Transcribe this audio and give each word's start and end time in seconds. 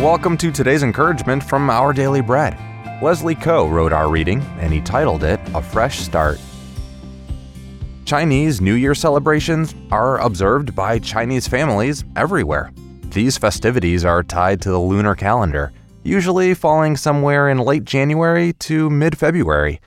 Welcome 0.00 0.36
to 0.36 0.52
today's 0.52 0.84
encouragement 0.84 1.42
from 1.42 1.68
Our 1.68 1.92
Daily 1.92 2.20
Bread. 2.20 2.56
Leslie 3.02 3.34
Koh 3.34 3.66
wrote 3.66 3.92
our 3.92 4.08
reading, 4.08 4.40
and 4.60 4.72
he 4.72 4.80
titled 4.80 5.24
it 5.24 5.40
A 5.56 5.60
Fresh 5.60 5.98
Start. 5.98 6.38
Chinese 8.04 8.60
New 8.60 8.74
Year 8.74 8.94
celebrations 8.94 9.74
are 9.90 10.18
observed 10.18 10.76
by 10.76 11.00
Chinese 11.00 11.48
families 11.48 12.04
everywhere. 12.14 12.70
These 13.06 13.38
festivities 13.38 14.04
are 14.04 14.22
tied 14.22 14.62
to 14.62 14.70
the 14.70 14.78
lunar 14.78 15.16
calendar, 15.16 15.72
usually 16.04 16.54
falling 16.54 16.96
somewhere 16.96 17.48
in 17.48 17.58
late 17.58 17.84
January 17.84 18.52
to 18.52 18.88
mid 18.88 19.18
February. 19.18 19.80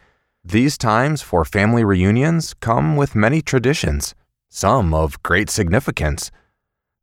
These 0.44 0.78
times 0.78 1.22
for 1.22 1.46
family 1.46 1.86
reunions 1.86 2.54
come 2.56 2.98
with 2.98 3.16
many 3.16 3.42
traditions, 3.42 4.14
some 4.50 4.94
of 4.94 5.24
great 5.24 5.50
significance. 5.50 6.32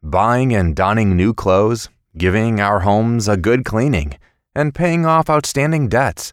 Buying 0.03 0.55
and 0.55 0.77
donning 0.77 1.17
new 1.17 1.33
clothes, 1.33 1.89
giving 2.19 2.61
our 2.61 2.81
homes 2.81 3.29
a 3.29 3.37
good 3.37 3.65
cleaning, 3.65 4.19
and 4.55 4.75
paying 4.75 5.07
off 5.07 5.31
outstanding 5.31 5.89
debts 5.89 6.33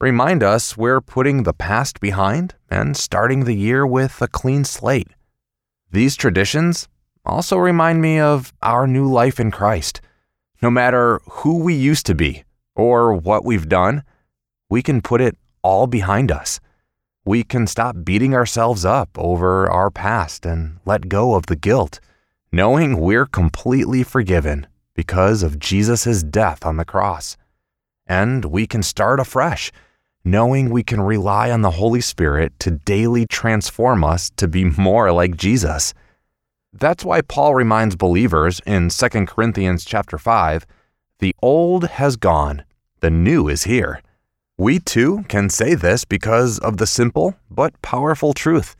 remind 0.00 0.42
us 0.42 0.76
we're 0.76 1.00
putting 1.00 1.42
the 1.42 1.52
past 1.52 2.00
behind 2.00 2.54
and 2.70 2.96
starting 2.96 3.44
the 3.44 3.54
year 3.54 3.86
with 3.86 4.20
a 4.20 4.28
clean 4.28 4.64
slate. 4.64 5.08
These 5.90 6.16
traditions 6.16 6.88
also 7.24 7.56
remind 7.56 8.02
me 8.02 8.18
of 8.18 8.52
our 8.62 8.86
new 8.86 9.06
life 9.06 9.38
in 9.38 9.50
Christ. 9.50 10.00
No 10.62 10.70
matter 10.70 11.20
who 11.24 11.62
we 11.62 11.74
used 11.74 12.06
to 12.06 12.14
be 12.14 12.44
or 12.74 13.14
what 13.14 13.44
we've 13.44 13.68
done, 13.68 14.02
we 14.68 14.82
can 14.82 15.00
put 15.00 15.20
it 15.20 15.36
all 15.62 15.86
behind 15.86 16.30
us. 16.30 16.60
We 17.24 17.42
can 17.42 17.66
stop 17.66 18.04
beating 18.04 18.34
ourselves 18.34 18.84
up 18.84 19.10
over 19.18 19.68
our 19.70 19.90
past 19.90 20.46
and 20.46 20.78
let 20.84 21.08
go 21.08 21.34
of 21.34 21.46
the 21.46 21.56
guilt, 21.56 22.00
knowing 22.52 23.00
we're 23.00 23.26
completely 23.26 24.02
forgiven 24.02 24.66
because 24.96 25.44
of 25.44 25.60
Jesus' 25.60 26.24
death 26.24 26.66
on 26.66 26.78
the 26.78 26.84
cross. 26.84 27.36
And 28.06 28.46
we 28.46 28.66
can 28.66 28.82
start 28.82 29.20
afresh, 29.20 29.70
knowing 30.24 30.70
we 30.70 30.82
can 30.82 31.00
rely 31.00 31.50
on 31.52 31.60
the 31.62 31.72
Holy 31.72 32.00
Spirit 32.00 32.58
to 32.60 32.70
daily 32.72 33.26
transform 33.26 34.02
us 34.02 34.30
to 34.38 34.48
be 34.48 34.64
more 34.78 35.12
like 35.12 35.36
Jesus. 35.36 35.94
That's 36.72 37.04
why 37.04 37.20
Paul 37.20 37.54
reminds 37.54 37.94
believers 37.94 38.60
in 38.66 38.88
2 38.88 39.08
Corinthians 39.26 39.84
chapter 39.84 40.18
5, 40.18 40.66
the 41.20 41.34
old 41.42 41.86
has 41.86 42.16
gone, 42.16 42.64
the 43.00 43.10
new 43.10 43.48
is 43.48 43.64
here. 43.64 44.02
We 44.58 44.78
too 44.78 45.24
can 45.28 45.50
say 45.50 45.74
this 45.74 46.04
because 46.04 46.58
of 46.58 46.78
the 46.78 46.86
simple 46.86 47.34
but 47.50 47.80
powerful 47.82 48.32
truth. 48.32 48.74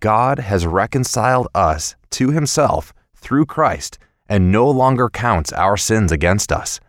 God 0.00 0.40
has 0.40 0.66
reconciled 0.66 1.46
us 1.54 1.94
to 2.10 2.30
himself 2.30 2.92
through 3.14 3.46
Christ 3.46 3.98
and 4.30 4.50
no 4.50 4.70
longer 4.70 5.10
counts 5.10 5.52
our 5.52 5.76
sins 5.76 6.12
against 6.12 6.52
us. 6.52 6.80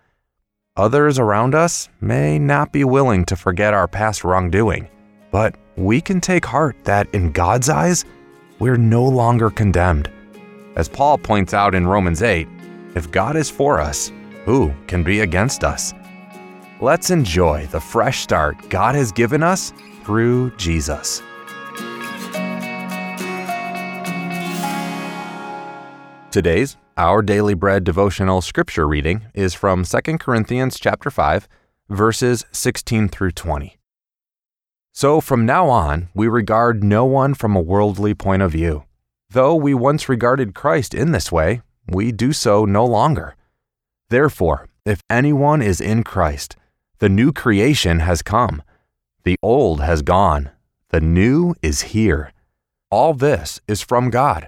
Others 0.77 1.19
around 1.19 1.53
us 1.53 1.89
may 1.99 2.39
not 2.39 2.71
be 2.71 2.85
willing 2.85 3.25
to 3.25 3.35
forget 3.35 3.73
our 3.73 3.87
past 3.87 4.23
wrongdoing, 4.23 4.87
but 5.31 5.55
we 5.75 5.99
can 5.99 6.21
take 6.21 6.45
heart 6.45 6.77
that 6.85 7.13
in 7.13 7.33
God's 7.33 7.67
eyes, 7.67 8.05
we're 8.59 8.77
no 8.77 9.03
longer 9.03 9.49
condemned. 9.49 10.09
As 10.75 10.87
Paul 10.87 11.17
points 11.17 11.53
out 11.53 11.75
in 11.75 11.87
Romans 11.87 12.21
8, 12.21 12.47
if 12.95 13.11
God 13.11 13.35
is 13.35 13.49
for 13.49 13.81
us, 13.81 14.11
who 14.45 14.73
can 14.87 15.03
be 15.03 15.19
against 15.19 15.63
us? 15.63 15.93
Let's 16.79 17.09
enjoy 17.09 17.67
the 17.67 17.81
fresh 17.81 18.21
start 18.21 18.69
God 18.69 18.95
has 18.95 19.11
given 19.11 19.43
us 19.43 19.73
through 20.03 20.51
Jesus. 20.57 21.21
Today's 26.31 26.77
Our 26.95 27.21
Daily 27.21 27.53
Bread 27.53 27.83
devotional 27.83 28.39
scripture 28.39 28.87
reading 28.87 29.25
is 29.33 29.53
from 29.53 29.83
2 29.83 30.17
Corinthians 30.17 30.79
chapter 30.79 31.11
5, 31.11 31.45
verses 31.89 32.45
16 32.53 33.09
through 33.09 33.31
20. 33.31 33.77
So 34.93 35.19
from 35.19 35.45
now 35.45 35.67
on, 35.67 36.07
we 36.13 36.29
regard 36.29 36.85
no 36.85 37.03
one 37.03 37.33
from 37.33 37.53
a 37.53 37.59
worldly 37.59 38.13
point 38.13 38.41
of 38.43 38.53
view. 38.53 38.85
Though 39.29 39.55
we 39.55 39.73
once 39.73 40.07
regarded 40.07 40.55
Christ 40.55 40.93
in 40.93 41.11
this 41.11 41.33
way, 41.33 41.63
we 41.85 42.13
do 42.13 42.31
so 42.31 42.63
no 42.63 42.85
longer. 42.85 43.35
Therefore, 44.07 44.69
if 44.85 45.01
anyone 45.09 45.61
is 45.61 45.81
in 45.81 46.01
Christ, 46.01 46.55
the 46.99 47.09
new 47.09 47.33
creation 47.33 47.99
has 47.99 48.21
come. 48.21 48.63
The 49.25 49.35
old 49.43 49.81
has 49.81 50.01
gone. 50.01 50.49
The 50.91 51.01
new 51.01 51.55
is 51.61 51.81
here. 51.91 52.31
All 52.89 53.13
this 53.13 53.59
is 53.67 53.81
from 53.81 54.09
God 54.09 54.47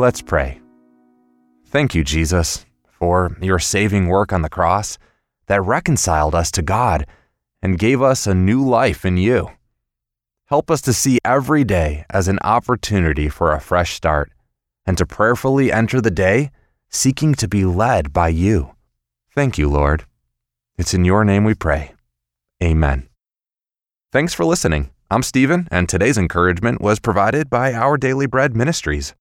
Let's 0.00 0.22
pray. 0.22 0.58
Thank 1.66 1.94
you, 1.94 2.04
Jesus, 2.04 2.64
for 2.90 3.36
your 3.42 3.58
saving 3.58 4.08
work 4.08 4.32
on 4.32 4.40
the 4.40 4.48
cross 4.48 4.96
that 5.46 5.60
reconciled 5.60 6.34
us 6.34 6.50
to 6.52 6.62
God 6.62 7.04
and 7.60 7.78
gave 7.78 8.00
us 8.00 8.26
a 8.26 8.32
new 8.32 8.66
life 8.66 9.04
in 9.04 9.18
you. 9.18 9.50
Help 10.46 10.70
us 10.70 10.80
to 10.82 10.94
see 10.94 11.18
every 11.22 11.64
day 11.64 12.06
as 12.08 12.28
an 12.28 12.38
opportunity 12.42 13.28
for 13.28 13.52
a 13.52 13.60
fresh 13.60 13.92
start 13.92 14.32
and 14.86 14.96
to 14.96 15.04
prayerfully 15.04 15.70
enter 15.70 16.00
the 16.00 16.10
day 16.10 16.50
seeking 16.88 17.34
to 17.34 17.46
be 17.46 17.66
led 17.66 18.10
by 18.10 18.28
you. 18.28 18.74
Thank 19.34 19.58
you, 19.58 19.68
Lord. 19.68 20.06
It's 20.78 20.94
in 20.94 21.04
your 21.04 21.26
name 21.26 21.44
we 21.44 21.52
pray. 21.52 21.92
Amen. 22.62 23.06
Thanks 24.12 24.32
for 24.32 24.46
listening. 24.46 24.92
I'm 25.10 25.22
Stephen, 25.22 25.68
and 25.70 25.90
today's 25.90 26.16
encouragement 26.16 26.80
was 26.80 27.00
provided 27.00 27.50
by 27.50 27.74
Our 27.74 27.98
Daily 27.98 28.24
Bread 28.24 28.56
Ministries. 28.56 29.12